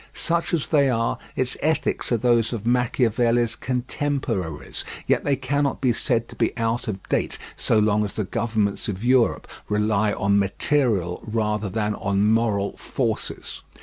Such 0.15 0.51
as 0.51 0.69
they 0.69 0.89
are, 0.89 1.19
its 1.35 1.55
ethics 1.61 2.11
are 2.11 2.17
those 2.17 2.53
of 2.53 2.65
Machiavelli's 2.65 3.55
contemporaries; 3.55 4.83
yet 5.05 5.23
they 5.23 5.35
cannot 5.35 5.79
be 5.79 5.93
said 5.93 6.27
to 6.29 6.35
be 6.35 6.57
out 6.57 6.87
of 6.87 7.07
date 7.07 7.37
so 7.55 7.77
long 7.77 8.03
as 8.03 8.15
the 8.15 8.23
governments 8.23 8.87
of 8.89 9.05
Europe 9.05 9.47
rely 9.69 10.11
on 10.13 10.39
material 10.39 11.21
rather 11.23 11.69
than 11.69 11.93
on 11.93 12.25
moral 12.31 12.75
forces. 12.77 13.61